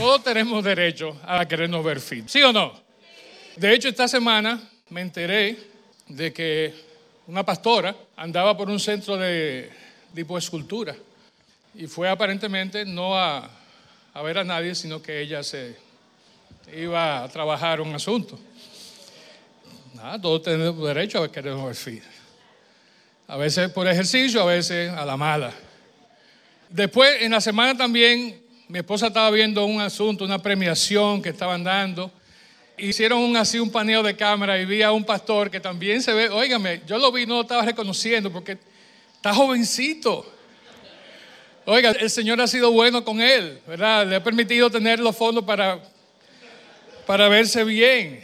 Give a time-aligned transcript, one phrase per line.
[0.00, 2.72] Todos tenemos derecho a querernos ver fit, ¿sí o no?
[3.54, 4.58] De hecho, esta semana
[4.88, 5.58] me enteré
[6.08, 6.72] de que
[7.26, 9.70] una pastora andaba por un centro de
[10.38, 10.96] escultura
[11.74, 13.50] y fue aparentemente no a,
[14.14, 15.76] a ver a nadie, sino que ella se
[16.74, 18.38] iba a trabajar un asunto.
[19.92, 22.02] Nada, todos tenemos derecho a querernos ver fit.
[23.28, 25.52] A veces por ejercicio, a veces a la mala.
[26.70, 28.39] Después, en la semana también,
[28.70, 32.08] mi esposa estaba viendo un asunto, una premiación que estaban dando.
[32.78, 36.28] Hicieron así un paneo de cámara y vi a un pastor que también se ve,
[36.28, 38.58] óigame, yo lo vi, no lo estaba reconociendo porque
[39.16, 40.24] está jovencito.
[41.64, 44.06] Oiga, el Señor ha sido bueno con él, ¿verdad?
[44.06, 45.82] Le ha permitido tener los fondos para,
[47.06, 48.22] para verse bien.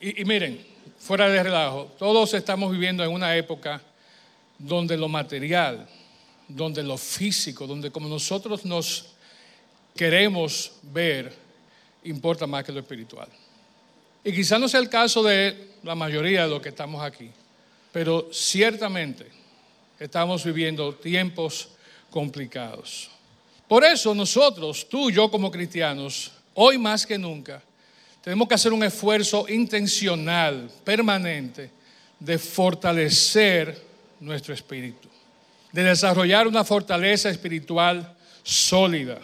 [0.00, 0.60] y miren,
[0.98, 3.80] fuera de relajo, todos estamos viviendo en una época
[4.58, 5.88] donde lo material,
[6.54, 9.06] donde lo físico, donde como nosotros nos
[9.94, 11.34] queremos ver,
[12.04, 13.28] importa más que lo espiritual.
[14.24, 17.30] Y quizá no sea el caso de la mayoría de los que estamos aquí,
[17.92, 19.26] pero ciertamente
[19.98, 21.68] estamos viviendo tiempos
[22.10, 23.10] complicados.
[23.68, 27.62] Por eso nosotros, tú y yo como cristianos, hoy más que nunca,
[28.22, 31.70] tenemos que hacer un esfuerzo intencional, permanente,
[32.18, 33.80] de fortalecer
[34.20, 35.08] nuestro espíritu,
[35.72, 39.18] de desarrollar una fortaleza espiritual sólida.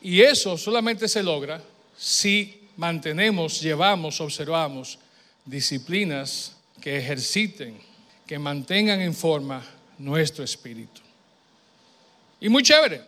[0.00, 1.62] Y eso solamente se logra
[1.96, 4.98] si mantenemos, llevamos, observamos
[5.44, 7.78] disciplinas que ejerciten,
[8.26, 9.62] que mantengan en forma
[9.98, 11.00] nuestro espíritu.
[12.40, 13.02] Y muy chévere,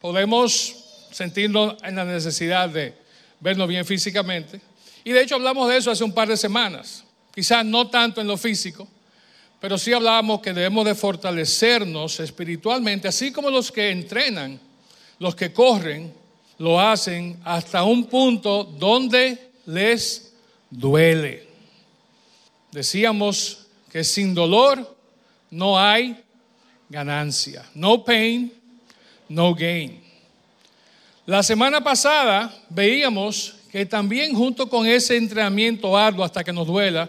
[0.00, 2.94] podemos sentirnos en la necesidad de
[3.40, 4.60] vernos bien físicamente.
[5.04, 7.04] Y de hecho hablamos de eso hace un par de semanas.
[7.34, 8.86] Quizás no tanto en lo físico,
[9.62, 14.58] pero sí hablábamos que debemos de fortalecernos espiritualmente, así como los que entrenan,
[15.20, 16.12] los que corren,
[16.58, 20.32] lo hacen hasta un punto donde les
[20.68, 21.46] duele.
[22.72, 24.96] Decíamos que sin dolor
[25.52, 26.20] no hay
[26.88, 27.64] ganancia.
[27.72, 28.52] No pain,
[29.28, 30.02] no gain.
[31.24, 37.08] La semana pasada veíamos que también junto con ese entrenamiento arduo hasta que nos duela,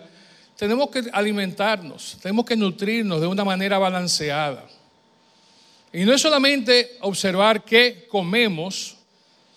[0.57, 4.65] tenemos que alimentarnos, tenemos que nutrirnos de una manera balanceada.
[5.91, 8.97] Y no es solamente observar qué comemos,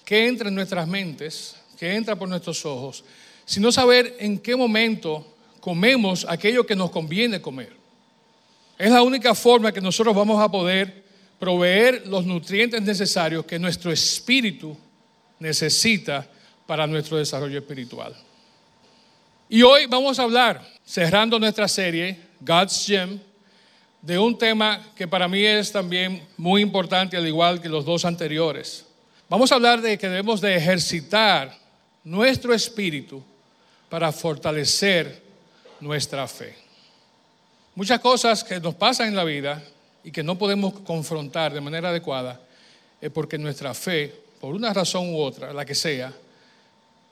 [0.05, 3.05] qué entra en nuestras mentes, qué entra por nuestros ojos,
[3.45, 7.73] sino saber en qué momento comemos aquello que nos conviene comer.
[8.79, 11.05] Es la única forma que nosotros vamos a poder
[11.39, 14.77] proveer los nutrientes necesarios que nuestro espíritu
[15.39, 16.27] necesita
[16.67, 18.15] para nuestro desarrollo espiritual.
[19.49, 23.21] Y hoy vamos a hablar, cerrando nuestra serie, God's Gem,
[24.03, 28.05] de un tema que para mí es también muy importante, al igual que los dos
[28.05, 28.85] anteriores.
[29.29, 31.57] Vamos a hablar de que debemos de ejercitar
[32.03, 33.23] nuestro espíritu
[33.89, 35.23] para fortalecer
[35.79, 36.57] nuestra fe.
[37.77, 39.63] Muchas cosas que nos pasan en la vida
[40.03, 42.41] y que no podemos confrontar de manera adecuada
[43.01, 46.13] es porque nuestra fe, por una razón u otra, la que sea,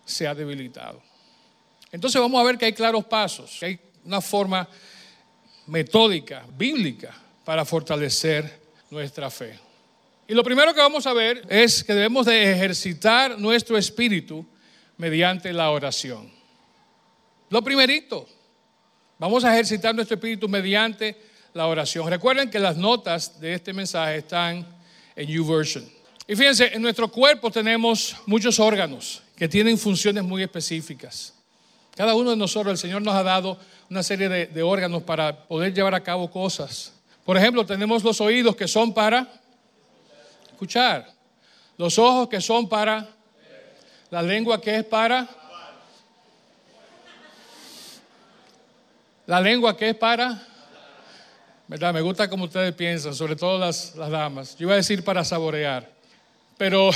[0.05, 1.14] se ha debilitado.
[1.95, 4.69] Entonces vamos a ver que hay claros pasos, que hay una forma
[5.69, 9.57] metódica, bíblica, para fortalecer nuestra fe.
[10.27, 14.45] Y lo primero que vamos a ver es que debemos de ejercitar nuestro espíritu
[14.97, 16.33] mediante la oración.
[17.49, 18.27] Lo primerito,
[19.17, 21.17] vamos a ejercitar nuestro espíritu mediante
[21.53, 22.11] la oración.
[22.11, 24.67] Recuerden que las notas de este mensaje están
[25.15, 25.89] en YouVersion.
[26.27, 31.34] Y fíjense, en nuestro cuerpo tenemos muchos órganos que tienen funciones muy específicas.
[31.97, 35.73] Cada uno de nosotros, el Señor nos ha dado una serie de, órganos para poder
[35.73, 36.93] llevar a cabo cosas.
[37.25, 39.29] Por ejemplo, tenemos los oídos que son para
[40.49, 41.11] escuchar,
[41.77, 43.09] los ojos que son para,
[44.11, 45.29] la lengua que es para,
[49.27, 50.49] la lengua que es para
[51.67, 51.95] ¿verdad?
[51.95, 54.57] Me gusta como ustedes piensan, sobre todo las, las damas.
[54.57, 55.89] Yo iba a decir para saborear,
[56.59, 56.91] pero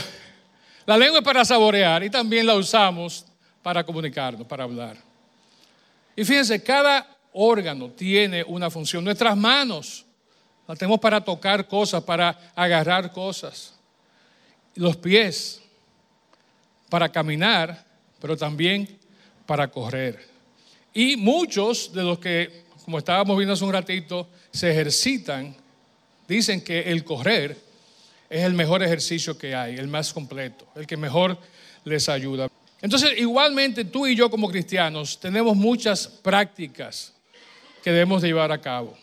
[0.87, 3.25] la lengua es para saborear y también la usamos
[3.69, 4.97] para comunicarnos, para hablar.
[6.17, 9.05] Y fíjense, cada órgano tiene una función.
[9.05, 10.07] Nuestras manos
[10.67, 13.75] las tenemos para tocar cosas, para agarrar cosas.
[14.75, 15.61] Los pies
[16.89, 17.85] para caminar,
[18.19, 18.89] pero también
[19.45, 20.27] para correr.
[20.95, 25.55] Y muchos de los que como estábamos viendo hace un ratito, se ejercitan,
[26.27, 27.55] dicen que el correr
[28.31, 31.37] es el mejor ejercicio que hay, el más completo, el que mejor
[31.85, 32.49] les ayuda.
[32.81, 37.13] Entonces, igualmente tú y yo como cristianos tenemos muchas prácticas
[37.83, 38.97] que debemos de llevar a cabo.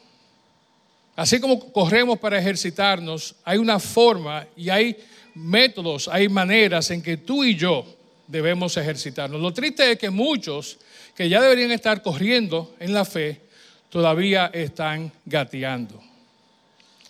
[1.15, 4.97] Así como corremos para ejercitarnos, hay una forma y hay
[5.33, 7.85] métodos, hay maneras en que tú y yo
[8.27, 9.39] debemos ejercitarnos.
[9.39, 10.77] Lo triste es que muchos
[11.15, 13.41] que ya deberían estar corriendo en la fe,
[13.89, 16.01] todavía están gateando.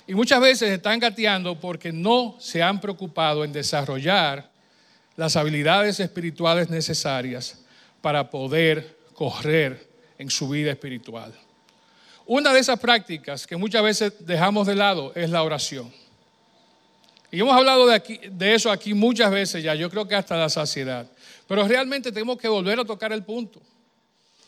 [0.08, 4.52] Y muchas veces están gateando porque no se han preocupado en desarrollar
[5.16, 7.64] las habilidades espirituales necesarias
[8.02, 11.34] para poder correr en su vida espiritual.
[12.26, 15.92] Una de esas prácticas que muchas veces dejamos de lado es la oración.
[17.32, 20.50] Y hemos hablado de, de eso aquí muchas veces ya, yo creo que hasta la
[20.50, 21.08] saciedad.
[21.48, 23.62] Pero realmente tenemos que volver a tocar el punto.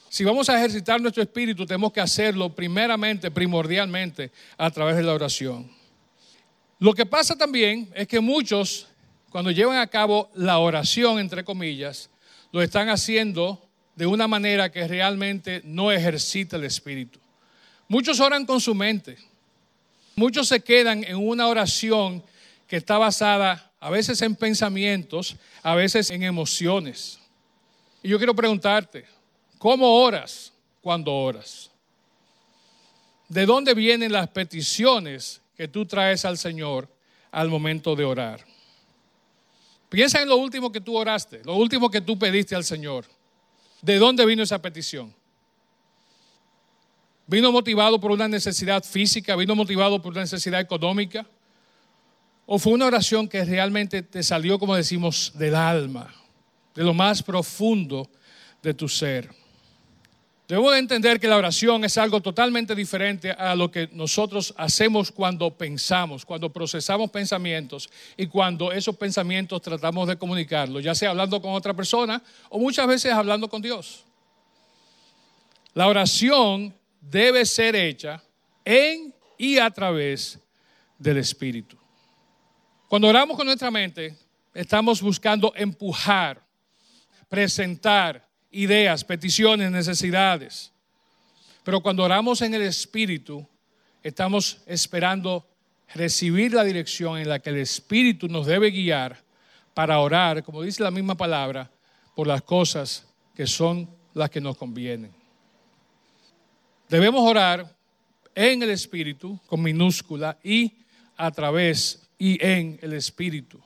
[0.10, 5.14] Si vamos a ejercitar nuestro espíritu, tenemos que hacerlo primeramente, primordialmente, a través de la
[5.14, 5.70] oración.
[6.80, 8.88] Lo que pasa también es que muchos,
[9.30, 12.10] cuando llevan a cabo la oración, entre comillas,
[12.52, 13.62] lo están haciendo
[13.96, 17.20] de una manera que realmente no ejercita el espíritu.
[17.88, 19.18] Muchos oran con su mente.
[20.16, 22.24] Muchos se quedan en una oración
[22.68, 27.20] que está basada a veces en pensamientos, a veces en emociones.
[28.02, 29.06] Y yo quiero preguntarte,
[29.58, 31.72] ¿Cómo oras cuando oras?
[33.28, 36.88] ¿De dónde vienen las peticiones que tú traes al Señor
[37.32, 38.46] al momento de orar?
[39.90, 43.06] Piensa en lo último que tú oraste, lo último que tú pediste al Señor.
[43.82, 45.14] ¿De dónde vino esa petición?
[47.26, 49.36] ¿Vino motivado por una necesidad física?
[49.36, 51.26] ¿Vino motivado por una necesidad económica?
[52.46, 56.14] ¿O fue una oración que realmente te salió, como decimos, del alma,
[56.74, 58.10] de lo más profundo
[58.64, 59.30] de tu ser?
[60.48, 65.12] Debemos de entender que la oración es algo totalmente diferente a lo que nosotros hacemos
[65.12, 71.42] cuando pensamos, cuando procesamos pensamientos y cuando esos pensamientos tratamos de comunicarlos, ya sea hablando
[71.42, 74.06] con otra persona o muchas veces hablando con Dios.
[75.74, 78.24] La oración debe ser hecha
[78.64, 80.40] en y a través
[80.98, 81.78] del Espíritu.
[82.88, 84.16] Cuando oramos con nuestra mente,
[84.54, 86.42] estamos buscando empujar,
[87.28, 90.72] presentar, ideas, peticiones, necesidades.
[91.64, 93.46] Pero cuando oramos en el Espíritu,
[94.02, 95.46] estamos esperando
[95.94, 99.22] recibir la dirección en la que el Espíritu nos debe guiar
[99.74, 101.70] para orar, como dice la misma palabra,
[102.16, 103.06] por las cosas
[103.36, 105.14] que son las que nos convienen.
[106.90, 107.76] Debemos orar
[108.34, 110.74] en el Espíritu con minúscula y
[111.16, 113.62] a través y en el Espíritu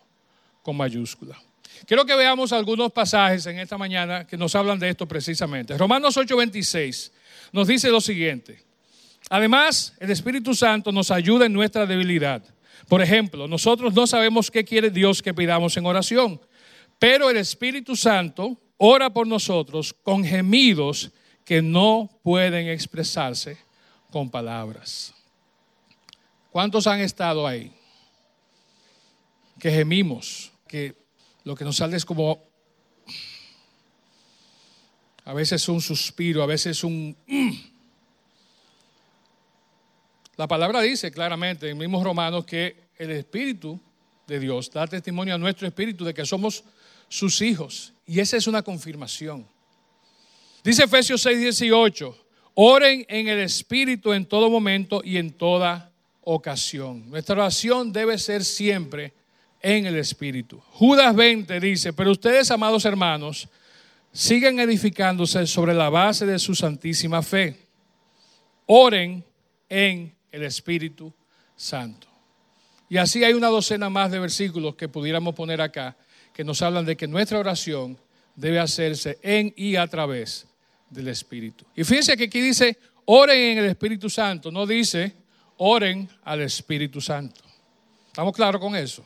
[0.63, 1.39] con mayúscula.
[1.85, 5.77] Quiero que veamos algunos pasajes en esta mañana que nos hablan de esto precisamente.
[5.77, 7.11] Romanos 8:26
[7.51, 8.63] nos dice lo siguiente.
[9.29, 12.43] Además, el Espíritu Santo nos ayuda en nuestra debilidad.
[12.87, 16.41] Por ejemplo, nosotros no sabemos qué quiere Dios que pidamos en oración,
[16.99, 21.11] pero el Espíritu Santo ora por nosotros con gemidos
[21.45, 23.57] que no pueden expresarse
[24.09, 25.13] con palabras.
[26.51, 27.71] ¿Cuántos han estado ahí?
[29.59, 31.00] Que gemimos, que
[31.43, 32.43] lo que nos sale es como
[35.25, 37.15] a veces un suspiro, a veces un...
[37.27, 37.51] Mm.
[40.37, 43.79] La palabra dice claramente en mismos Romanos que el Espíritu
[44.27, 46.63] de Dios da testimonio a nuestro espíritu de que somos
[47.09, 47.93] sus hijos.
[48.07, 49.45] Y esa es una confirmación.
[50.63, 55.91] Dice Efesios 6, 18, oren en el Espíritu en todo momento y en toda
[56.23, 57.09] ocasión.
[57.09, 59.13] Nuestra oración debe ser siempre
[59.61, 60.61] en el Espíritu.
[60.71, 63.47] Judas 20 dice, pero ustedes, amados hermanos,
[64.11, 67.57] siguen edificándose sobre la base de su santísima fe.
[68.65, 69.23] Oren
[69.69, 71.13] en el Espíritu
[71.55, 72.07] Santo.
[72.89, 75.95] Y así hay una docena más de versículos que pudiéramos poner acá,
[76.33, 77.97] que nos hablan de que nuestra oración
[78.35, 80.47] debe hacerse en y a través
[80.89, 81.65] del Espíritu.
[81.75, 85.13] Y fíjense que aquí dice, oren en el Espíritu Santo, no dice,
[85.57, 87.41] oren al Espíritu Santo.
[88.07, 89.05] ¿Estamos claros con eso?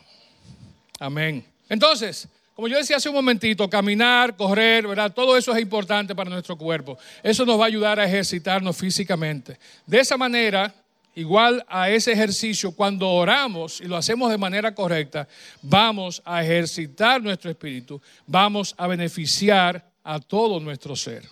[0.99, 1.45] Amén.
[1.69, 5.11] Entonces, como yo decía hace un momentito, caminar, correr, ¿verdad?
[5.13, 6.97] Todo eso es importante para nuestro cuerpo.
[7.21, 9.59] Eso nos va a ayudar a ejercitarnos físicamente.
[9.85, 10.73] De esa manera,
[11.15, 15.27] igual a ese ejercicio, cuando oramos y lo hacemos de manera correcta,
[15.61, 21.23] vamos a ejercitar nuestro espíritu, vamos a beneficiar a todo nuestro ser.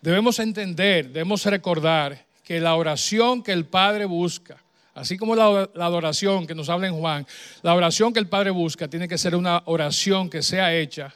[0.00, 4.62] Debemos entender, debemos recordar que la oración que el Padre busca,
[5.00, 7.26] Así como la, adoración que nos habla en Juan,
[7.62, 11.14] la oración que el Padre busca tiene que ser una oración que sea hecha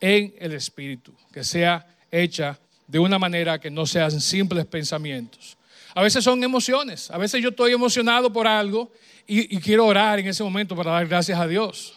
[0.00, 5.56] en el Espíritu, que sea hecha de una manera que no sean simples pensamientos.
[5.96, 8.92] A veces son emociones, a veces yo estoy emocionado por algo
[9.26, 11.94] y, quiero orar en ese momento para dar gracias a Dios.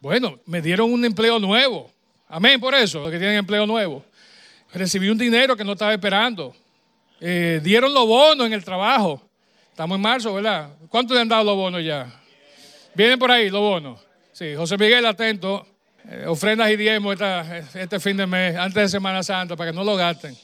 [0.00, 1.88] Bueno, me dieron un empleo nuevo.
[2.28, 4.04] Amén por eso, los que tienen empleo nuevo.
[4.74, 6.56] Recibí un dinero que no estaba esperando.
[7.20, 9.28] Eh, dieron los bonos en el trabajo.
[9.72, 10.68] Estamos en marzo, ¿verdad?
[10.90, 12.06] ¿Cuántos le han dado los bonos ya?
[12.94, 13.98] Vienen por ahí los bonos.
[14.30, 15.66] Sí, José Miguel, atento.
[16.06, 17.16] Eh, ofrendas y diezmos
[17.74, 20.36] este fin de mes, antes de Semana Santa, para que no lo gasten.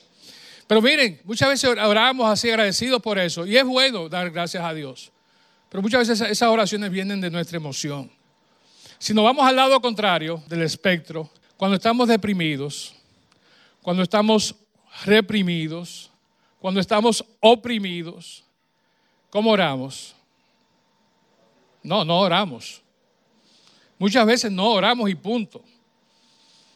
[0.66, 3.44] Pero miren, muchas veces oramos así agradecidos por eso.
[3.44, 5.12] Y es bueno dar gracias a Dios.
[5.68, 8.11] Pero muchas veces esas oraciones vienen de nuestra emoción.
[8.99, 12.94] Si nos vamos al lado contrario del espectro, cuando estamos deprimidos,
[13.82, 14.54] cuando estamos
[15.04, 16.11] reprimidos,
[16.61, 18.48] cuando estamos oprimidos,
[19.30, 20.14] ¿cómo oramos?
[21.82, 22.82] No, no oramos.
[23.99, 25.62] Muchas veces no oramos y punto.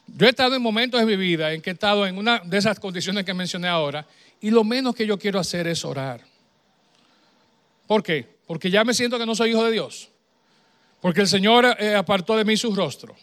[0.07, 2.57] Yo he estado en momentos de mi vida en que he estado en una de
[2.57, 4.05] esas condiciones que mencioné ahora
[4.41, 6.21] y lo menos que yo quiero hacer es orar.
[7.87, 8.27] ¿Por qué?
[8.45, 10.09] Porque ya me siento que no soy hijo de Dios.
[11.01, 13.15] Porque el Señor eh, apartó de mí su rostro.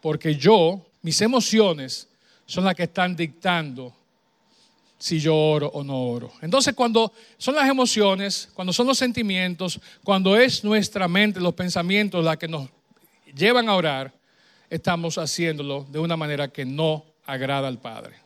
[0.00, 2.08] Porque yo, mis emociones
[2.46, 3.94] son las que están dictando
[4.98, 6.32] si yo oro o no oro.
[6.42, 12.24] Entonces cuando son las emociones, cuando son los sentimientos, cuando es nuestra mente, los pensamientos
[12.24, 12.68] las que nos
[13.34, 14.12] llevan a orar,
[14.68, 18.16] estamos haciéndolo de una manera que no agrada al Padre.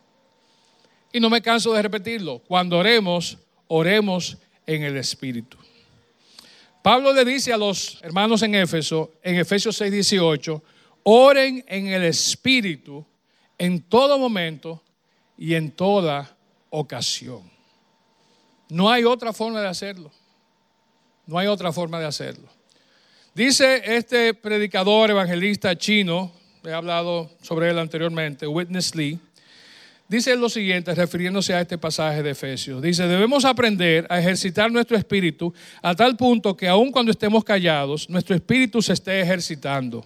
[1.13, 3.37] Y no me canso de repetirlo, cuando oremos,
[3.69, 5.59] oremos en el Espíritu.
[6.83, 10.63] Pablo le dice a los hermanos en Éfeso, en Efesios 6, 18,
[11.05, 13.05] oren en el Espíritu
[13.59, 14.83] en todo momento
[15.37, 16.32] y en toda
[16.73, 17.43] ocasión.
[18.69, 20.11] No hay otra forma de hacerlo.
[21.27, 22.49] No hay otra forma de hacerlo.
[23.35, 26.33] Dice este predicador evangelista chino,
[26.65, 29.19] he hablado sobre él anteriormente, Witness Lee,
[30.09, 32.83] dice lo siguiente, refiriéndose a este pasaje de Efesios.
[32.83, 38.09] Dice, debemos aprender a ejercitar nuestro espíritu a tal punto que aun cuando estemos callados,
[38.09, 40.05] nuestro espíritu se esté ejercitando.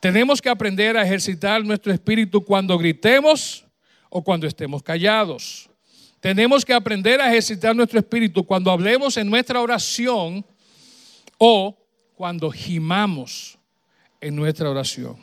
[0.00, 3.64] Tenemos que aprender a ejercitar nuestro espíritu cuando gritemos
[4.10, 5.71] o cuando estemos callados.
[6.22, 10.46] Tenemos que aprender a ejercitar nuestro espíritu cuando hablemos en nuestra oración
[11.36, 11.76] o
[12.14, 13.58] cuando gimamos
[14.20, 15.16] en nuestra oración.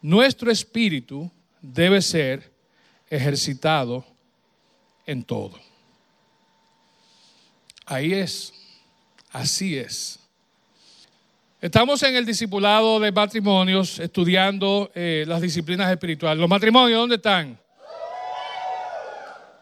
[0.00, 2.50] Nuestro espíritu debe ser
[3.10, 4.06] ejercitado
[5.04, 5.60] en todo.
[7.84, 8.54] Ahí es,
[9.32, 10.18] así es.
[11.60, 16.40] Estamos en el discipulado de matrimonios estudiando eh, las disciplinas espirituales.
[16.40, 17.62] ¿Los matrimonios dónde están?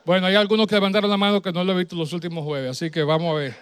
[0.05, 2.71] Bueno, hay algunos que levantaron la mano que no lo he visto los últimos jueves,
[2.73, 3.55] así que vamos a ver.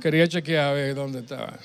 [0.00, 1.58] Quería chequear a ver dónde estaba.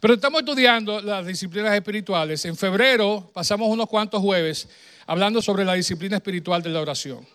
[0.00, 2.44] Pero estamos estudiando las disciplinas espirituales.
[2.44, 4.68] En febrero pasamos unos cuantos jueves
[5.06, 7.26] hablando sobre la disciplina espiritual de la oración.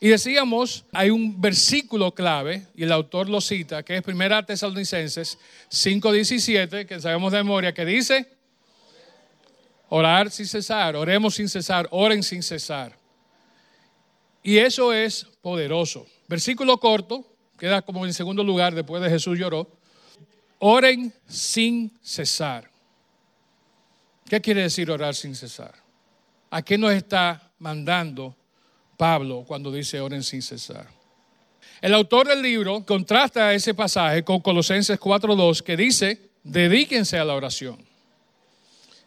[0.00, 5.38] Y decíamos, hay un versículo clave, y el autor lo cita, que es 1 Tesalonicenses
[5.70, 8.26] 5:17, que sabemos de memoria, que dice,
[9.90, 12.99] orar sin cesar, oremos sin cesar, oren sin cesar.
[14.42, 16.06] Y eso es poderoso.
[16.28, 17.24] Versículo corto,
[17.58, 19.68] queda como en segundo lugar después de Jesús lloró.
[20.58, 22.70] Oren sin cesar.
[24.28, 25.74] ¿Qué quiere decir orar sin cesar?
[26.50, 28.36] ¿A qué nos está mandando
[28.96, 30.86] Pablo cuando dice oren sin cesar?
[31.80, 37.34] El autor del libro contrasta ese pasaje con Colosenses 4.2 que dice, dedíquense a la
[37.34, 37.78] oración.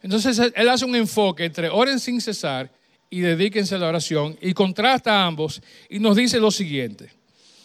[0.02, 2.70] Entonces él hace un enfoque entre oren sin cesar
[3.13, 7.12] y dedíquense a la oración y contrasta a ambos y nos dice lo siguiente.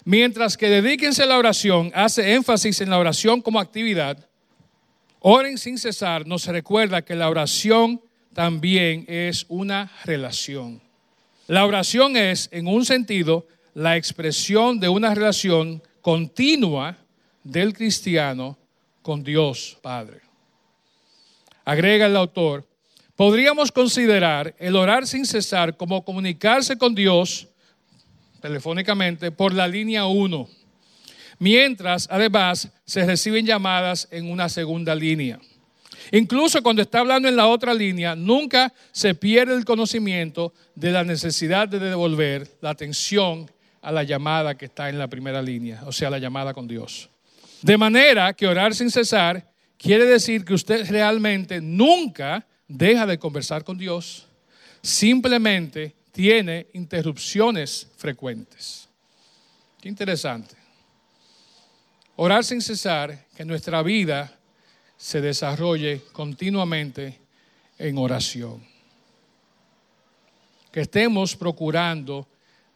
[0.05, 4.29] Mientras que dedíquense a la oración, hace énfasis en la oración como actividad,
[5.21, 8.03] oren sin cesar, nos recuerda que la oración
[8.35, 10.83] también es una relación.
[11.47, 16.99] La oración es, en un sentido, la expresión de una relación continua
[17.43, 18.59] del cristiano
[19.01, 20.21] con Dios Padre.
[21.65, 22.69] Agrega el autor,
[23.19, 27.49] Podríamos considerar el orar sin cesar como comunicarse con Dios
[28.41, 30.49] telefónicamente por la línea 1,
[31.41, 35.41] mientras además se reciben llamadas en una segunda línea.
[36.13, 41.03] Incluso cuando está hablando en la otra línea, nunca se pierde el conocimiento de la
[41.03, 43.51] necesidad de devolver la atención
[43.83, 47.11] a la llamada que está en la primera línea, o sea, la llamada con Dios.
[47.63, 49.45] De manera que orar sin cesar
[49.77, 54.27] quiere decir que usted realmente nunca deja de conversar con Dios,
[54.83, 58.89] simplemente tiene interrupciones frecuentes.
[59.81, 60.57] Qué interesante.
[62.17, 64.39] Orar sin cesar, que nuestra vida
[64.97, 67.21] se desarrolle continuamente
[67.79, 68.67] en oración.
[70.73, 72.27] Que estemos procurando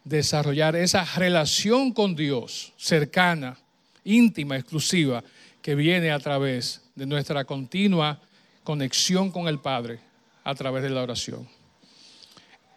[0.03, 3.57] desarrollar esa relación con Dios cercana,
[4.05, 5.23] íntima, exclusiva,
[5.61, 8.21] que viene a través de nuestra continua
[8.63, 9.99] conexión con el Padre
[10.43, 11.47] a través de la oración.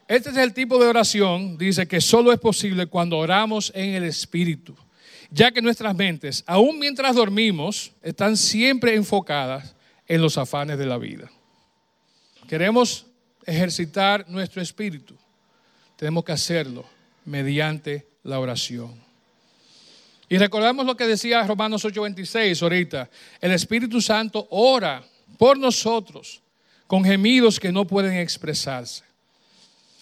[0.08, 4.04] Este es el tipo de oración, dice, que solo es posible cuando oramos en el
[4.04, 4.76] Espíritu,
[5.30, 9.74] ya que nuestras mentes, aun mientras dormimos, están siempre enfocadas
[10.06, 11.28] en los afanes de la vida.
[12.48, 13.06] Queremos
[13.44, 15.16] ejercitar nuestro espíritu.
[15.96, 16.84] Tenemos que hacerlo
[17.24, 18.94] mediante la oración.
[20.28, 23.08] Y recordamos lo que decía Romanos 8:26 ahorita.
[23.40, 25.04] El Espíritu Santo ora
[25.38, 26.40] por nosotros
[26.86, 29.02] con gemidos que no pueden expresarse.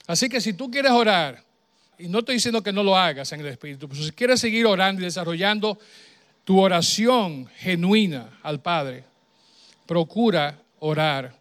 [0.06, 1.42] Así que si tú quieres orar,
[1.98, 4.66] y no estoy diciendo que no lo hagas en el Espíritu, pero si quieres seguir
[4.66, 5.78] orando y desarrollando
[6.44, 9.04] tu oración genuina al Padre,
[9.86, 11.34] procura orar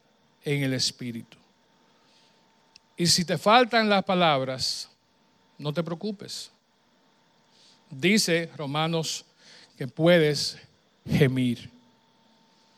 [0.44, 1.38] en el Espíritu.
[2.96, 4.90] Y si te faltan las palabras,
[5.58, 6.52] no te preocupes.
[7.90, 9.26] Dice Romanos
[9.78, 10.58] que puedes
[11.06, 11.73] gemir.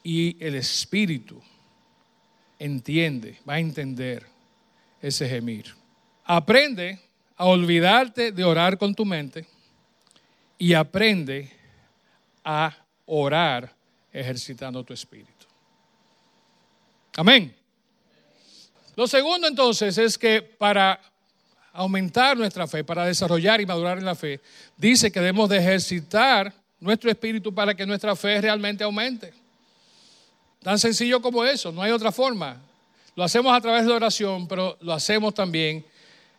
[0.08, 1.42] Y el Espíritu
[2.60, 4.24] entiende, va a entender
[5.02, 5.74] ese gemir.
[6.24, 7.00] Aprende
[7.36, 9.48] a olvidarte de orar con tu mente
[10.60, 11.52] y aprende
[12.44, 12.72] a
[13.08, 13.74] orar
[14.14, 15.48] ejercitando tu espíritu.
[17.18, 17.56] Amén.
[18.96, 21.02] Lo segundo entonces es que para
[21.74, 24.40] aumentar nuestra fe, para desarrollar y madurar en la fe,
[24.78, 29.34] dice que debemos de ejercitar nuestro espíritu para que nuestra fe realmente aumente.
[30.66, 32.60] Tan sencillo como eso, no hay otra forma.
[33.16, 35.86] Lo hacemos a través de oración, pero lo hacemos también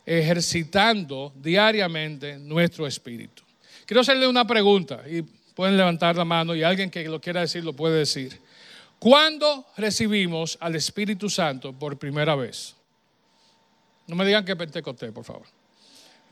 [0.04, 3.45] ejercitando diariamente nuestro espíritu.
[3.85, 7.62] Quiero hacerle una pregunta y pueden levantar la mano y alguien que lo quiera decir
[7.62, 8.37] lo puede decir.
[8.99, 12.75] ¿Cuándo recibimos al Espíritu Santo por primera vez?
[14.09, 15.47] No me digan que Pentecostés, por favor.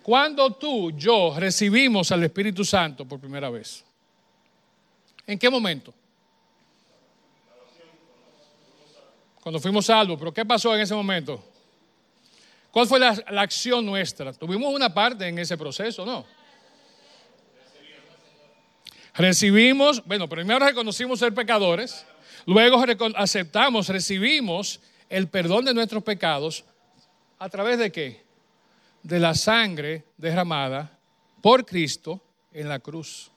[0.03, 3.85] ¿Cuándo tú, yo, recibimos al Espíritu Santo por primera vez?
[5.29, 5.95] ¿En qué momento?
[9.45, 10.19] Cuando fuimos salvos.
[10.19, 11.45] ¿Pero qué pasó en ese momento?
[12.71, 13.11] ¿Cuál fue la,
[13.43, 14.33] acción nuestra?
[14.33, 16.25] Tuvimos una parte en ese proceso, ¿no?
[19.15, 22.07] Recibimos, bueno, primero reconocimos ser pecadores.
[22.47, 22.83] Luego
[23.17, 26.65] aceptamos, recibimos el perdón de nuestros pecados
[27.39, 28.25] a través de qué?
[29.03, 30.99] De la sangre derramada
[31.43, 32.19] por Cristo
[32.51, 33.31] en la cruz.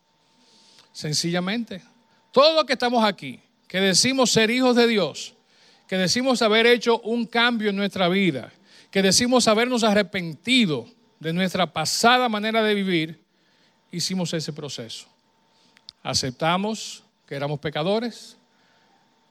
[0.93, 1.83] Sencillamente.
[2.31, 5.36] Todo lo que estamos aquí, que decimos ser hijos de Dios,
[5.87, 8.51] que decimos haber hecho un cambio en nuestra vida,
[8.91, 10.85] que decimos habernos arrepentido
[11.19, 13.19] de nuestra pasada manera de vivir,
[13.91, 15.07] hicimos ese proceso.
[16.03, 18.37] Aceptamos que éramos pecadores,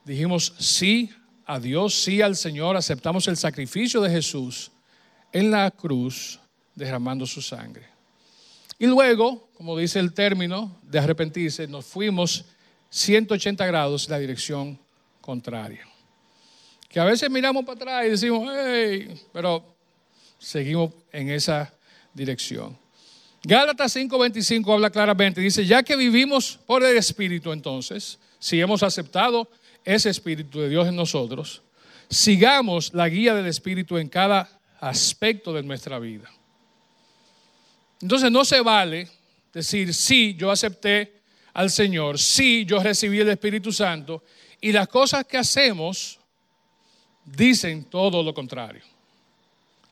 [0.04, 1.10] dijimos sí
[1.44, 4.72] a Dios, sí al Señor, aceptamos el sacrificio de Jesús
[5.32, 6.40] en la cruz,
[6.74, 7.86] derramando su sangre.
[8.78, 12.44] Y luego, como dice el término de arrepentirse, nos fuimos
[12.90, 14.78] 180 grados en la dirección
[15.20, 15.86] contraria.
[16.96, 19.62] Que a veces miramos para atrás y decimos, hey, pero
[20.38, 21.70] seguimos en esa
[22.14, 22.74] dirección.
[23.42, 29.46] Gálatas 5:25 habla claramente, dice, ya que vivimos por el Espíritu entonces, si hemos aceptado
[29.84, 31.60] ese Espíritu de Dios en nosotros,
[32.08, 34.48] sigamos la guía del Espíritu en cada
[34.80, 36.30] aspecto de nuestra vida.
[38.00, 39.06] Entonces no se vale
[39.52, 41.20] decir, sí, yo acepté
[41.52, 44.24] al Señor, sí, yo recibí el Espíritu Santo,
[44.62, 46.20] y las cosas que hacemos
[47.26, 48.82] dicen todo lo contrario.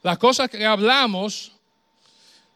[0.01, 1.51] Las cosas que hablamos,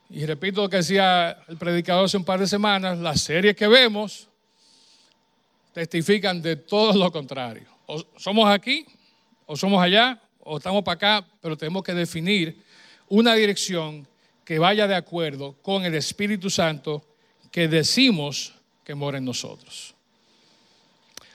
[0.10, 3.68] y repito lo que decía el predicador hace un par de semanas, las series que
[3.68, 4.28] vemos,
[5.74, 7.68] testifican de todo lo contrario.
[7.86, 8.86] O somos aquí,
[9.46, 12.64] o somos allá, o estamos para acá, pero tenemos que definir
[13.08, 14.08] una dirección
[14.46, 17.06] que vaya de acuerdo con el Espíritu Santo
[17.52, 19.94] que decimos que mora en nosotros.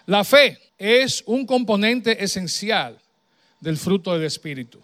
[0.06, 3.00] La fe es un componente esencial
[3.64, 4.78] del fruto del Espíritu.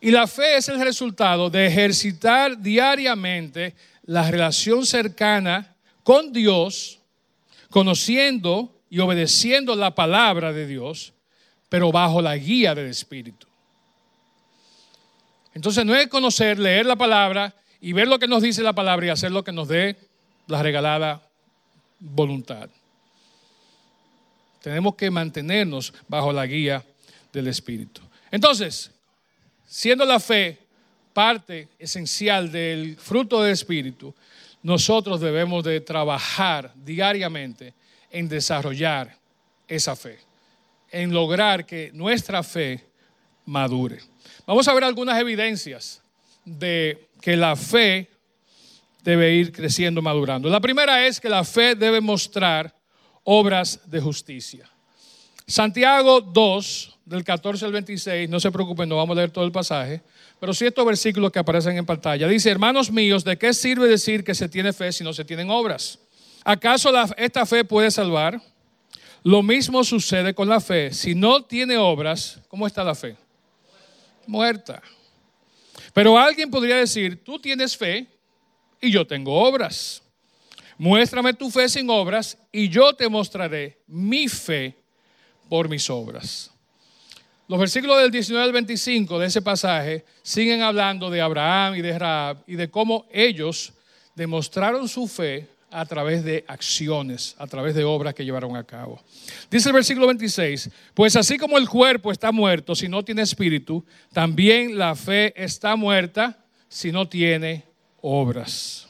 [0.00, 6.98] Y la fe es el resultado de ejercitar diariamente la relación cercana con Dios
[7.70, 11.12] conociendo y obedeciendo la palabra de Dios,
[11.68, 13.46] pero bajo la guía del Espíritu.
[15.54, 19.06] Entonces no es conocer, leer la palabra y ver lo que nos dice la palabra
[19.06, 19.96] y hacer lo que nos dé
[20.46, 21.22] la regalada
[22.00, 22.70] voluntad.
[24.62, 26.84] Tenemos que mantenernos bajo la guía
[27.32, 28.00] del Espíritu.
[28.30, 28.90] Entonces,
[29.66, 30.58] siendo la fe
[31.12, 34.14] parte esencial del fruto del Espíritu,
[34.62, 37.74] nosotros debemos de trabajar diariamente
[38.10, 39.16] en desarrollar
[39.66, 40.18] esa fe,
[40.90, 42.84] en lograr que nuestra fe
[43.46, 44.00] madure.
[44.46, 46.02] Vamos a ver algunas evidencias
[46.44, 48.08] de que la fe
[49.02, 50.48] debe ir creciendo, madurando.
[50.48, 52.74] La primera es que la fe debe mostrar
[53.24, 54.68] obras de justicia.
[55.46, 59.52] Santiago 2, del 14 al 26, no se preocupen, no vamos a leer todo el
[59.52, 60.02] pasaje,
[60.40, 62.28] pero sí estos versículos que aparecen en pantalla.
[62.28, 65.50] Dice, hermanos míos, ¿de qué sirve decir que se tiene fe si no se tienen
[65.50, 65.98] obras?
[66.44, 68.40] ¿Acaso esta fe puede salvar?
[69.24, 70.92] Lo mismo sucede con la fe.
[70.92, 73.16] Si no tiene obras, ¿cómo está la fe?
[74.26, 74.82] Muerta.
[75.92, 78.06] Pero alguien podría decir, tú tienes fe
[78.80, 80.02] y yo tengo obras.
[80.78, 84.81] Muéstrame tu fe sin obras y yo te mostraré mi fe
[85.52, 86.50] por mis obras.
[87.46, 91.98] Los versículos del 19 al 25 de ese pasaje siguen hablando de Abraham y de
[91.98, 93.74] Raab y de cómo ellos
[94.14, 99.02] demostraron su fe a través de acciones, a través de obras que llevaron a cabo.
[99.50, 103.84] Dice el versículo 26, pues así como el cuerpo está muerto si no tiene espíritu,
[104.10, 107.66] también la fe está muerta si no tiene
[108.00, 108.88] obras.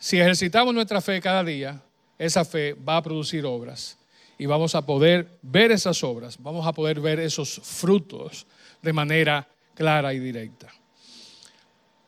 [0.00, 1.80] Si ejercitamos nuestra fe cada día,
[2.22, 3.98] esa fe va a producir obras
[4.38, 8.46] y vamos a poder ver esas obras, vamos a poder ver esos frutos
[8.80, 10.72] de manera clara y directa.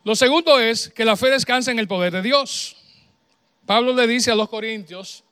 [0.05, 2.77] Lo segundo es que la fe descansa en el poder de Dios.
[3.67, 5.25] Pablo le dice a los corintios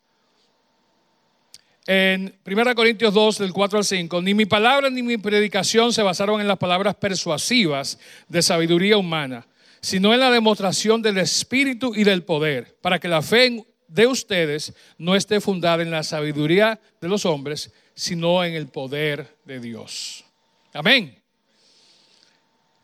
[1.86, 6.02] en 1 Corintios 2, del 4 al 5, ni mi palabra ni mi predicación se
[6.02, 9.46] basaron en las palabras persuasivas de sabiduría humana,
[9.80, 14.72] sino en la demostración del Espíritu y del poder, para que la fe de ustedes
[14.96, 20.24] no esté fundada en la sabiduría de los hombres, sino en el poder de Dios.
[20.72, 21.14] Amén.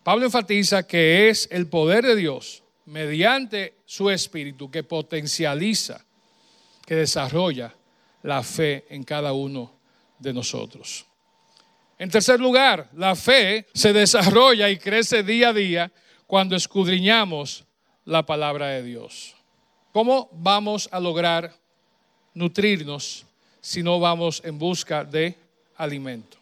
[0.02, 6.04] Pablo enfatiza que es el poder de Dios mediante su espíritu que potencializa,
[6.86, 7.74] que desarrolla
[8.22, 9.80] la fe en cada uno
[10.18, 11.06] de nosotros.
[11.98, 15.92] En tercer lugar, la fe se desarrolla y crece día a día
[16.26, 17.64] cuando escudriñamos
[18.04, 19.37] la palabra de Dios.
[19.92, 21.54] ¿Cómo vamos a lograr
[22.34, 23.24] nutrirnos
[23.60, 25.34] si no vamos en busca de
[25.76, 26.36] alimento?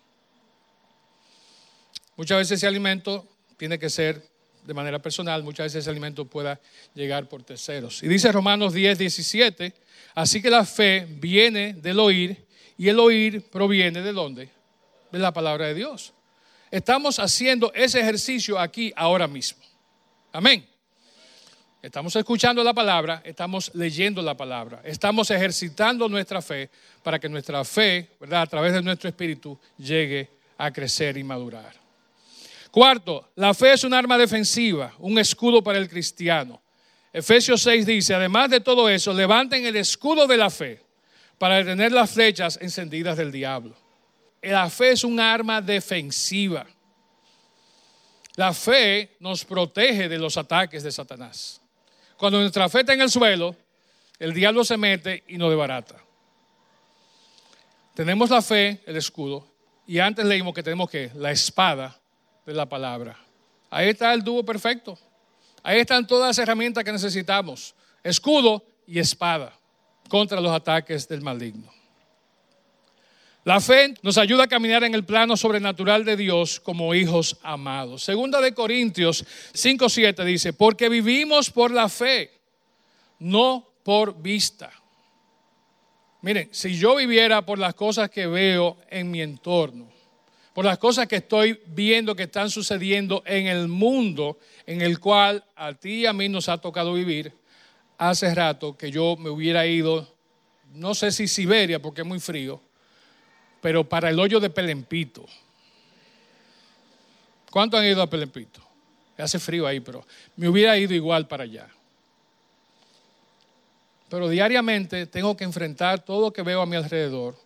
[2.17, 4.23] Muchas veces ese alimento tiene que ser
[4.65, 6.61] de manera personal, muchas veces ese alimento pueda
[6.95, 8.03] llegar por terceros.
[8.03, 9.73] Y dice Romanos 10, 17,
[10.15, 12.45] así que la fe viene del oír
[12.77, 14.51] y el oír proviene de dónde?
[15.13, 16.13] De la palabra de Dios.
[16.71, 19.63] Estamos haciendo ese ejercicio aquí ahora mismo.
[20.33, 20.67] Amén.
[21.87, 26.69] Estamos escuchando la palabra, estamos leyendo la palabra, estamos ejercitando nuestra fe
[27.01, 28.43] para que nuestra fe, ¿verdad?
[28.43, 31.73] A través de nuestro espíritu llegue a crecer y madurar.
[32.73, 36.61] Cuarto, la fe es un arma defensiva, un escudo para el cristiano.
[37.13, 40.81] Efesios 6 dice, además de todo eso, levanten el escudo de la fe
[41.39, 43.77] para detener las flechas encendidas del diablo.
[44.43, 46.67] La fe es un arma defensiva.
[48.35, 51.61] La fe nos protege de los ataques de Satanás.
[52.17, 53.55] Cuando nuestra fe está en el suelo,
[54.19, 55.97] el diablo se mete y nos debarata.
[57.95, 59.47] Tenemos la fe, el escudo,
[59.87, 61.99] y antes leímos que tenemos que la espada
[62.45, 63.19] de la palabra.
[63.71, 64.99] Ahí está el dúo perfecto.
[65.63, 67.75] Ahí están todas las herramientas que necesitamos.
[68.03, 69.53] Escudo y espada
[70.09, 71.76] contra los ataques del maligno.
[73.47, 78.03] La fe nos ayuda a caminar en el plano sobrenatural de Dios como hijos amados.
[78.03, 82.33] Segunda de Corintios 5:7 dice, "Porque vivimos por la fe,
[83.21, 84.73] no por vista."
[86.23, 89.89] Miren, si yo viviera por las cosas que veo en mi entorno,
[90.53, 95.45] por las cosas que estoy viendo que están sucediendo en el mundo en el cual
[95.55, 97.33] a ti y a mí nos ha tocado vivir.
[97.97, 100.13] Hace rato que yo me hubiera ido,
[100.73, 102.66] no sé si Siberia porque es muy frío,
[103.67, 105.27] pero para el hoyo de Pelempito.
[107.51, 108.61] ¿Cuántos han ido a Pelempito?
[109.19, 111.69] Hace frío ahí, pero me hubiera ido igual para allá.
[114.09, 117.37] Pero diariamente tengo que enfrentar todo lo que veo a mi alrededor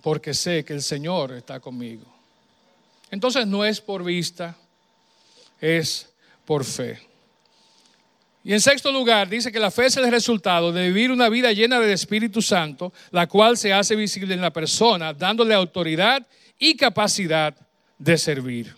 [0.00, 2.04] porque sé que el Señor está conmigo.
[3.10, 4.56] Entonces no es por vista,
[5.60, 6.08] es
[6.44, 7.00] por fe.
[8.42, 11.52] Y en sexto lugar, dice que la fe es el resultado de vivir una vida
[11.52, 16.26] llena del Espíritu Santo, la cual se hace visible en la persona, dándole autoridad
[16.58, 17.54] y capacidad
[17.98, 18.74] de servir.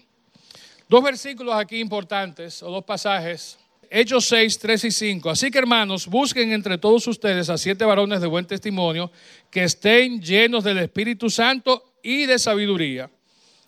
[0.89, 3.59] Dos versículos aquí importantes, o dos pasajes
[3.95, 5.29] Hechos 6, 3 y 5.
[5.29, 9.13] Así que hermanos, busquen entre todos ustedes a siete varones de buen testimonio
[9.51, 13.11] que estén llenos del Espíritu Santo y de sabiduría.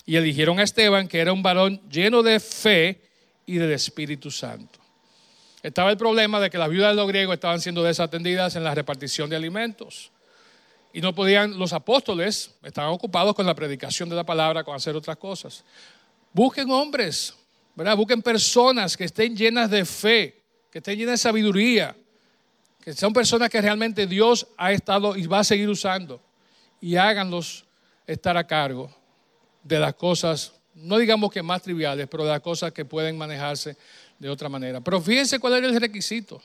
[0.07, 3.03] Y eligieron a Esteban, que era un varón lleno de fe
[3.45, 4.84] y del Espíritu Santo.
[5.65, 8.75] Estaba el problema de que las viudas de los griegos estaban siendo desatendidas en la
[8.75, 10.13] repartición de alimentos.
[10.93, 14.95] Y no podían, los apóstoles estaban ocupados con la predicación de la palabra, con hacer
[14.95, 15.65] otras cosas.
[16.33, 17.35] Busquen hombres
[17.97, 21.97] Busquen personas que estén llenas de fe, que estén llenas de sabiduría,
[22.81, 26.21] que son personas que realmente Dios ha estado y va a seguir usando.
[26.81, 27.65] Y háganlos
[28.07, 28.95] estar a cargo
[29.63, 33.77] de las cosas, no digamos que más triviales, pero de las cosas que pueden manejarse
[34.25, 34.81] de otra manera.
[34.81, 36.41] Pero fíjense cuál es el requisito.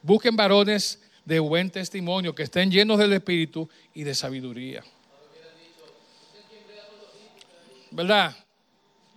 [0.00, 4.82] Busquen varones de buen testimonio, que estén llenos del Espíritu y de sabiduría.
[7.90, 8.34] ¿Verdad?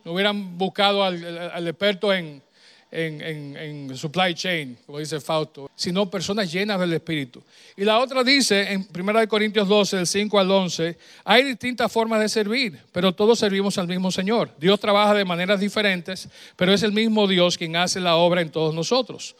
[0.04, 2.43] No hubieran buscado al, experto en,
[2.91, 7.41] en, supply chain, como dice Fausto, sino personas llenas del Espíritu.
[7.77, 12.19] Y la otra dice en 1 Corintios 12, del 5 al 11, hay distintas formas
[12.19, 14.51] de servir, pero todos servimos al mismo Señor.
[14.60, 18.51] Dios trabaja de maneras diferentes, pero es el mismo Dios quien hace la obra en
[18.51, 19.36] todos nosotros.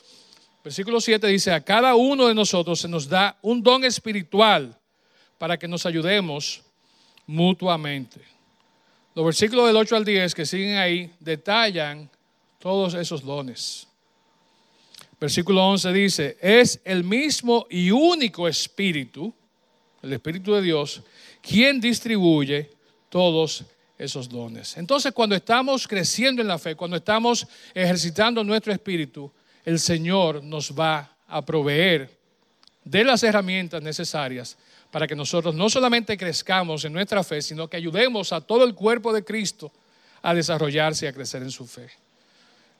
[0.64, 4.78] Versículo 7 dice, a cada uno de nosotros se nos da un don espiritual
[5.38, 6.62] para que nos ayudemos
[7.26, 8.22] mutuamente.
[9.14, 12.10] Los versículos del 8 al 10 que siguen ahí detallan
[12.62, 13.88] todos esos dones.
[15.20, 19.34] Versículo 11 dice, es el mismo y único Espíritu,
[20.02, 21.02] el Espíritu de Dios,
[21.42, 22.70] quien distribuye
[23.10, 23.66] todos
[23.98, 24.78] esos dones.
[24.78, 29.32] Entonces, cuando estamos creciendo en la fe, cuando estamos ejercitando nuestro espíritu,
[29.64, 32.10] el Señor nos va a proveer
[32.84, 34.58] de las herramientas necesarias
[34.90, 38.74] para que nosotros no solamente crezcamos en nuestra fe, sino que ayudemos a todo el
[38.74, 39.72] cuerpo de Cristo
[40.24, 41.90] a desarrollarse y a crecer en su fe.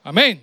[0.04, 0.42] Amén.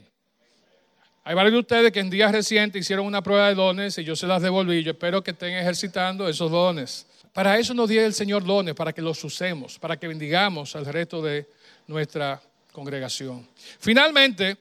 [1.25, 4.15] Hay varios de ustedes que en días recientes hicieron una prueba de dones y yo
[4.15, 4.83] se las devolví.
[4.83, 7.05] Yo espero que estén ejercitando esos dones.
[7.33, 10.85] Para eso nos dio el Señor dones, para que los usemos, para que bendigamos al
[10.85, 11.45] resto de
[11.87, 12.41] nuestra
[12.71, 13.47] congregación.
[13.79, 14.57] Finalmente,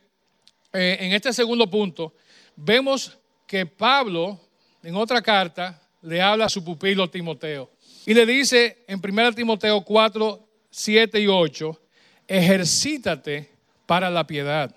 [0.72, 2.14] eh, en este segundo punto,
[2.56, 4.38] vemos que Pablo,
[4.82, 7.70] en otra carta, le habla a su pupilo Timoteo.
[8.04, 11.80] Y le dice en 1 Timoteo 4, 7 y 8,
[12.26, 13.48] ejercítate
[13.86, 14.74] para la piedad.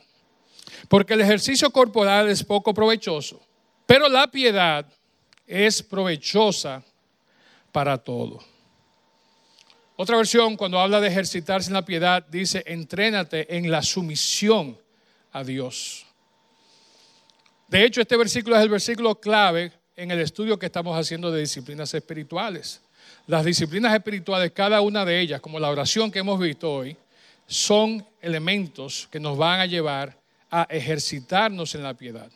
[0.88, 3.42] Porque el ejercicio corporal es poco provechoso,
[3.86, 4.86] pero la piedad
[5.48, 6.84] es provechosa
[7.72, 8.40] para todo.
[9.96, 14.78] Otra versión, cuando habla de ejercitarse en la piedad, dice, entrénate en la sumisión
[15.32, 16.06] a Dios.
[17.68, 21.42] De hecho, este versículo es el versículo clave en el estudio que estamos haciendo de
[21.42, 22.82] disciplinas espirituales.
[23.28, 26.98] Las disciplinas espirituales, cada una de ellas, como la oración que hemos visto hoy,
[27.46, 30.18] son elementos que nos van a llevar
[30.52, 32.30] a ejercitarnos en la piedad.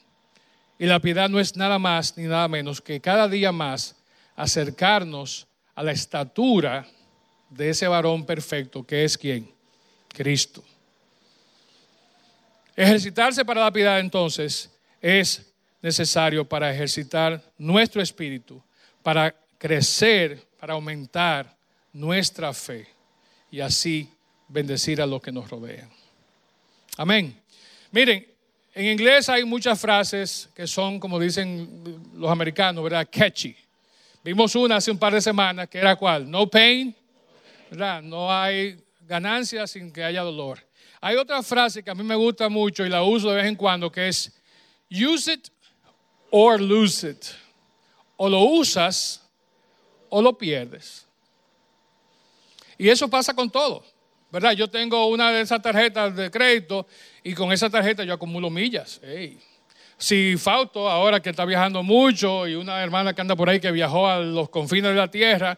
[0.80, 3.95] Y la piedad no es nada más ni nada menos que cada día más
[4.36, 6.88] acercarnos a la estatura
[7.49, 9.49] de ese varón perfecto que es quien?
[10.08, 10.63] Cristo.
[12.75, 14.69] Ejercitarse para la piedad entonces
[15.01, 18.62] es necesario para ejercitar nuestro espíritu,
[19.04, 21.56] para crecer, para aumentar
[21.93, 22.88] nuestra fe
[23.51, 24.10] y así
[24.47, 25.89] bendecir a los que nos rodean.
[26.97, 27.39] Amén.
[27.95, 28.27] Miren,
[28.73, 33.08] en inglés hay muchas frases que son, como dicen los americanos, ¿verdad?
[33.10, 33.55] Catchy.
[34.21, 36.29] Vimos una hace un par de semanas que era cuál?
[36.29, 36.93] No pain,
[37.71, 38.01] ¿verdad?
[38.01, 38.77] No hay
[39.08, 40.60] ganancia sin que haya dolor.
[40.99, 43.55] Hay otra frase que a mí me gusta mucho y la uso de vez en
[43.55, 44.29] cuando que es
[44.91, 45.47] use it
[46.31, 47.27] or lose it.
[48.17, 49.21] O lo usas
[50.10, 51.08] o lo pierdes.
[52.77, 53.86] Y eso pasa con todo,
[54.31, 54.53] ¿verdad?
[54.53, 56.88] Yo tengo una de esas tarjetas de crédito
[57.23, 59.01] y con esa tarjeta yo acumulo millas.
[59.97, 63.71] Si Fausto, ahora que está viajando mucho, y una hermana que anda por ahí que
[63.71, 65.57] viajó a los confines de la tierra,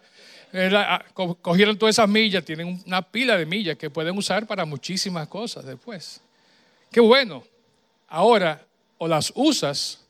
[0.54, 1.04] ah,
[1.42, 5.66] cogieron todas esas millas, tienen una pila de millas que pueden usar para muchísimas cosas
[5.66, 6.22] después.
[6.92, 7.44] Qué bueno.
[8.08, 8.64] Ahora,
[9.00, 10.06] o las usas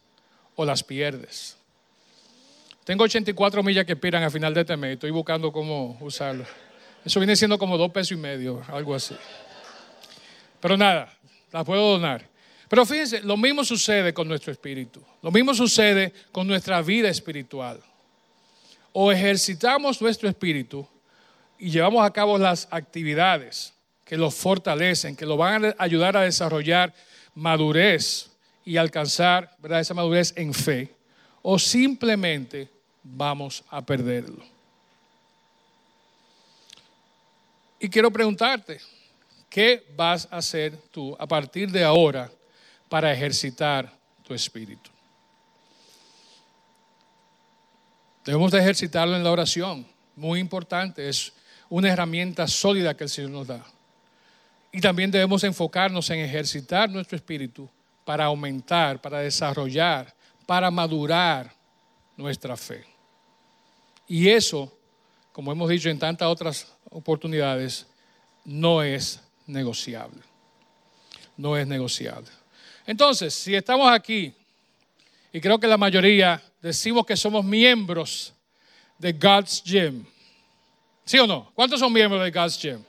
[0.55, 1.57] o las pierdes.
[2.83, 4.93] Tengo 84 millas que expiran a final de este mes.
[4.93, 6.45] Estoy buscando cómo usarlo.
[7.07, 9.15] Eso viene siendo como dos pesos y medio, algo así.
[10.59, 11.09] Pero nada,
[11.53, 12.27] las puedo donar.
[12.67, 15.01] Pero fíjense, lo mismo sucede con nuestro espíritu.
[15.21, 17.79] Lo mismo sucede con nuestra vida espiritual.
[18.91, 20.85] O ejercitamos nuestro espíritu
[21.57, 26.23] y llevamos a cabo las actividades que lo fortalecen, que lo van a ayudar a
[26.23, 26.93] desarrollar
[27.35, 28.31] madurez
[28.65, 29.79] y alcanzar ¿verdad?
[29.79, 30.93] esa madurez en fe,
[31.41, 32.67] o simplemente
[33.01, 34.56] vamos a perderlo.
[37.79, 38.79] Y quiero preguntarte,
[39.49, 42.31] ¿qué vas a hacer tú a partir de ahora
[42.89, 43.91] para ejercitar
[44.23, 44.89] tu espíritu?
[48.25, 51.31] Debemos de ejercitarlo en la oración, muy importante, es
[51.69, 53.63] una herramienta sólida que el Señor nos da.
[54.71, 57.69] Y también debemos enfocarnos en ejercitar nuestro espíritu
[58.03, 60.13] para aumentar, para desarrollar,
[60.45, 61.53] para madurar
[62.15, 62.85] nuestra fe.
[64.07, 64.76] Y eso,
[65.37, 67.85] como hemos dicho en tantas otras oportunidades,
[68.43, 70.19] no es negociable.
[71.37, 72.27] No es negociable.
[72.87, 74.33] Entonces, si estamos aquí,
[75.31, 78.33] y creo que la mayoría decimos que somos miembros
[78.97, 80.03] de God's Gym,
[81.05, 81.51] ¿sí o no?
[81.53, 82.83] ¿Cuántos son miembros de God's Gym?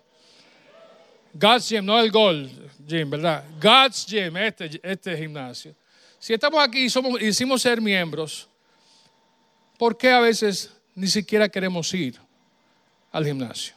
[1.35, 2.51] God's Gym, no el Gold
[2.87, 3.45] Gym, ¿verdad?
[3.61, 5.75] God's Gym, este, este gimnasio.
[6.19, 8.49] Si estamos aquí y hicimos ser miembros,
[9.77, 12.27] ¿por qué a veces ni siquiera queremos ir
[13.13, 13.75] al gimnasio?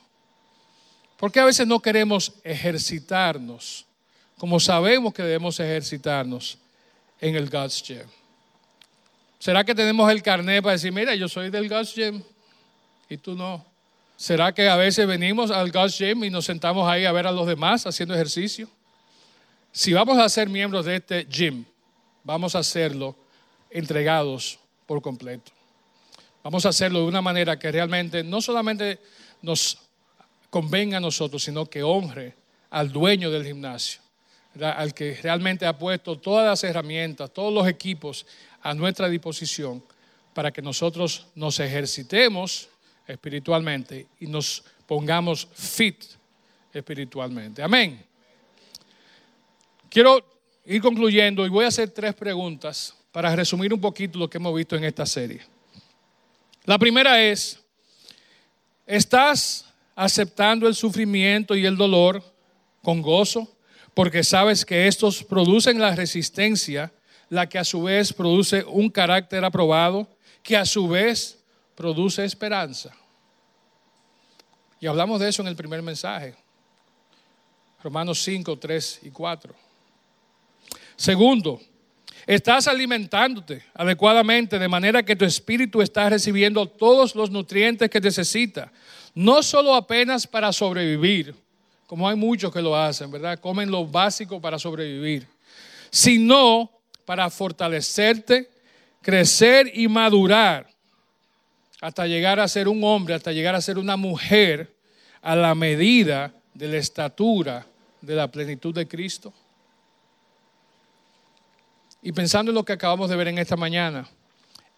[1.18, 3.86] ¿Por qué a veces no queremos ejercitarnos
[4.38, 6.58] como sabemos que debemos ejercitarnos
[7.20, 8.08] en el God's Gym?
[9.38, 12.24] ¿Será que tenemos el carnet para decir, mira, yo soy del God's Gym
[13.08, 13.64] y tú no?
[14.18, 17.32] ¿Será que a veces venimos al God's Gym y nos sentamos ahí a ver a
[17.32, 18.68] los demás haciendo ejercicio?
[19.72, 21.64] Si vamos a ser miembros de este gym,
[22.24, 23.16] vamos a hacerlo
[23.70, 25.52] entregados por completo.
[26.44, 29.00] Vamos a hacerlo de una manera que realmente no solamente
[29.42, 29.78] nos
[30.50, 32.36] convenga a nosotros, sino que honre
[32.70, 34.02] al dueño del gimnasio,
[34.60, 38.26] al que realmente ha puesto todas las herramientas, todos los equipos
[38.62, 39.84] a nuestra disposición
[40.34, 42.70] para que nosotros nos ejercitemos
[43.08, 46.04] espiritualmente y nos pongamos fit
[46.74, 47.62] espiritualmente.
[47.62, 48.06] Amén.
[49.90, 50.26] Quiero
[50.66, 54.56] ir concluyendo y voy a hacer tres preguntas para resumir un poquito lo que hemos
[54.56, 55.42] visto en esta serie.
[56.64, 57.60] La primera es,
[58.86, 59.66] ¿estás
[59.96, 62.24] aceptando el sufrimiento y el dolor
[62.82, 63.48] con gozo?
[63.94, 66.92] Porque sabes que estos producen la resistencia,
[67.30, 70.08] la que a su vez produce un carácter aprobado,
[70.44, 71.40] que a su vez
[71.76, 72.92] produce esperanza.
[74.80, 76.36] Y hablamos de eso en el primer mensaje.
[77.84, 79.54] Romanos 5, 3 y 4.
[80.96, 81.62] Segundo,
[82.26, 88.72] estás alimentándote adecuadamente de manera que tu espíritu está recibiendo todos los nutrientes que necesita,
[89.14, 91.36] no solo apenas para sobrevivir,
[91.88, 93.40] como hay muchos que lo hacen, ¿verdad?
[93.40, 95.28] Comen lo básico para sobrevivir,
[95.90, 96.72] sino
[97.06, 98.50] para fortalecerte,
[99.02, 100.68] crecer y madurar
[101.82, 104.74] hasta llegar a ser un hombre, hasta llegar a ser una mujer
[105.22, 107.66] a la medida de la estatura
[108.02, 109.34] de la plenitud de Cristo.
[112.02, 114.08] Y pensando en lo que acabamos de ver en esta mañana,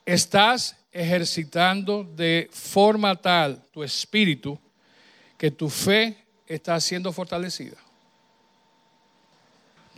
[0.05, 4.59] estás ejercitando de forma tal tu espíritu
[5.38, 7.77] que tu fe está siendo fortalecida.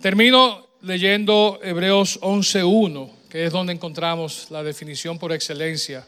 [0.01, 6.05] Termino leyendo Hebreos 11.1, que es donde encontramos la definición por excelencia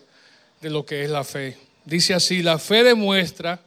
[0.62, 1.58] de lo que es la fe.
[1.84, 3.60] Dice así, la fe demuestra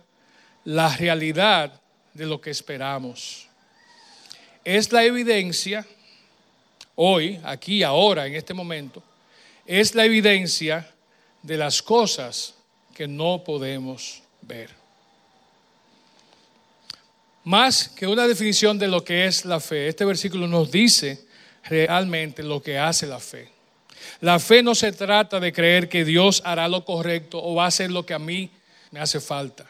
[0.64, 1.80] la realidad
[2.14, 3.48] de lo que esperamos.
[4.64, 5.86] Es la evidencia
[7.02, 9.02] hoy, aquí, ahora, en este momento,
[9.64, 10.86] es la evidencia
[11.42, 12.54] de las cosas
[12.94, 14.68] que no podemos ver.
[17.44, 21.24] Más que una definición de lo que es la fe, este versículo nos dice
[21.64, 23.48] realmente lo que hace la fe.
[24.20, 27.68] La fe no se trata de creer que Dios hará lo correcto o va a
[27.68, 28.50] hacer lo que a mí
[28.90, 29.64] me hace falta.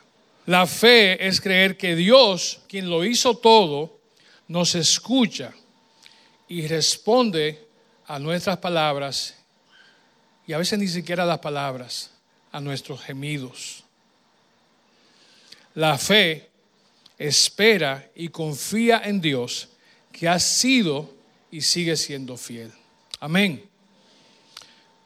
[0.47, 4.01] La fe es creer que Dios, quien lo hizo todo,
[4.49, 5.53] nos escucha
[6.51, 7.65] y responde
[8.07, 9.37] a nuestras palabras
[10.49, 12.11] y a veces ni siquiera las palabras,
[12.51, 13.85] a nuestros gemidos.
[15.77, 16.51] La fe
[17.17, 19.69] espera y confía en Dios
[20.11, 21.09] que ha sido
[21.53, 22.73] y sigue siendo fiel.
[23.21, 23.65] Amén.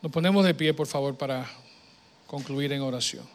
[0.00, 1.46] Nos ponemos de pie, por favor, para
[2.26, 3.28] concluir en oración.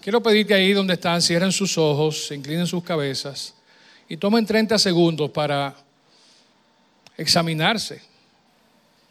[0.00, 3.56] Quiero pedir que ahí donde están cierren sus ojos, se inclinen sus cabezas
[4.10, 5.72] y tomen 30 segundos para
[7.16, 8.02] examinarse,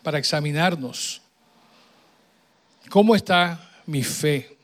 [0.04, 1.22] para examinarnos.
[2.90, 4.58] ¿Cómo está mi fe?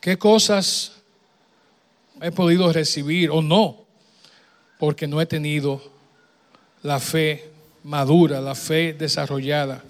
[0.00, 0.92] ¿Qué cosas
[2.22, 3.84] he podido recibir o no?
[4.78, 5.82] Porque no he tenido
[6.82, 7.50] la fe
[7.84, 9.84] madura, la fe desarrollada,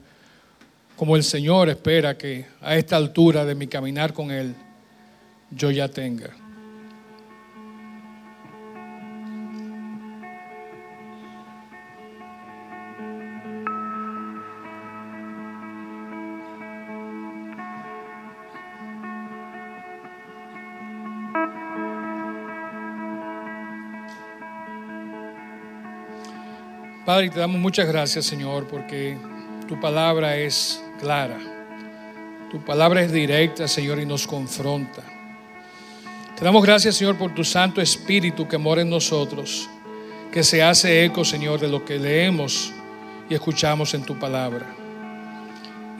[0.96, 4.56] como el Señor espera que a esta altura de mi caminar con Él
[5.52, 6.45] yo ya tenga.
[27.06, 29.16] Padre, te damos muchas gracias, Señor, porque
[29.68, 31.38] tu palabra es clara.
[32.50, 35.04] Tu palabra es directa, Señor, y nos confronta.
[36.36, 39.70] Te damos gracias, Señor, por tu Santo Espíritu que mora en nosotros,
[40.32, 42.72] que se hace eco, Señor, de lo que leemos
[43.30, 44.66] y escuchamos en tu palabra.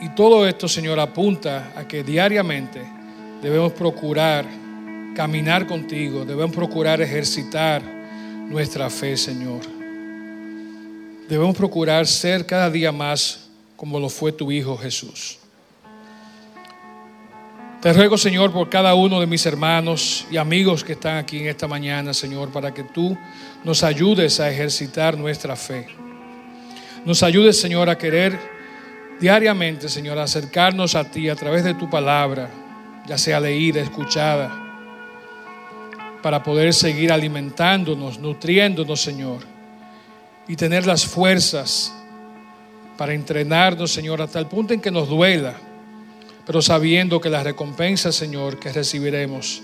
[0.00, 2.82] Y todo esto, Señor, apunta a que diariamente
[3.40, 4.44] debemos procurar
[5.14, 7.80] caminar contigo, debemos procurar ejercitar
[8.48, 9.75] nuestra fe, Señor.
[11.28, 15.38] Debemos procurar ser cada día más como lo fue tu Hijo Jesús.
[17.82, 21.48] Te ruego, Señor, por cada uno de mis hermanos y amigos que están aquí en
[21.48, 23.16] esta mañana, Señor, para que tú
[23.64, 25.86] nos ayudes a ejercitar nuestra fe.
[27.04, 28.38] Nos ayudes, Señor, a querer
[29.20, 32.50] diariamente, Señor, acercarnos a ti a través de tu palabra,
[33.06, 34.50] ya sea leída, escuchada,
[36.22, 39.55] para poder seguir alimentándonos, nutriéndonos, Señor,
[40.48, 41.92] y tener las fuerzas
[42.96, 45.54] para entrenarnos, Señor, hasta el punto en que nos duela,
[46.46, 49.62] pero sabiendo que la recompensa, Señor, que recibiremos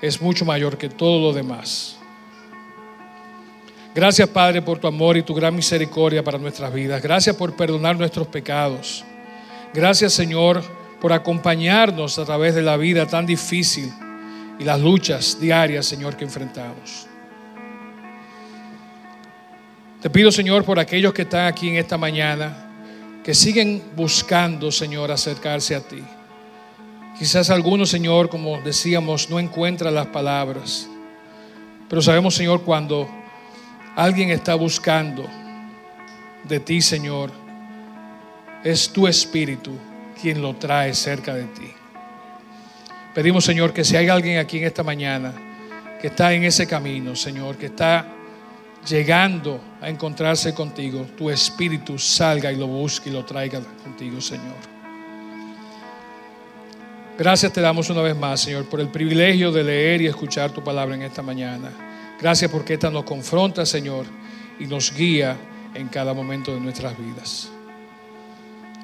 [0.00, 1.96] es mucho mayor que todo lo demás.
[3.94, 7.02] Gracias, Padre, por tu amor y tu gran misericordia para nuestras vidas.
[7.02, 9.04] Gracias por perdonar nuestros pecados.
[9.72, 10.62] Gracias, Señor,
[11.00, 13.90] por acompañarnos a través de la vida tan difícil
[14.58, 17.05] y las luchas diarias, Señor, que enfrentamos.
[20.06, 25.10] Te pido, Señor, por aquellos que están aquí en esta mañana, que siguen buscando, Señor,
[25.10, 26.00] acercarse a ti.
[27.18, 30.88] Quizás algunos, Señor, como decíamos, no encuentran las palabras.
[31.88, 33.08] Pero sabemos, Señor, cuando
[33.96, 35.28] alguien está buscando
[36.44, 37.32] de ti, Señor,
[38.62, 39.72] es tu espíritu
[40.22, 41.72] quien lo trae cerca de ti.
[43.12, 45.34] Pedimos, Señor, que si hay alguien aquí en esta mañana
[46.00, 48.06] que está en ese camino, Señor, que está
[48.88, 54.76] llegando a encontrarse contigo, tu espíritu salga y lo busque y lo traiga contigo, Señor.
[57.18, 60.62] Gracias te damos una vez más, Señor, por el privilegio de leer y escuchar tu
[60.62, 61.70] palabra en esta mañana.
[62.20, 64.06] Gracias porque esta nos confronta, Señor,
[64.58, 65.36] y nos guía
[65.74, 67.48] en cada momento de nuestras vidas.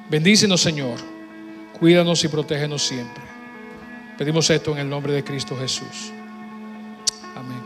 [0.09, 0.99] Bendícenos, Señor.
[1.79, 3.23] Cuídanos y protégenos siempre.
[4.17, 6.11] Pedimos esto en el nombre de Cristo Jesús.
[7.35, 7.63] Amén.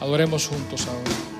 [0.00, 1.31] Adoremos juntos ahora.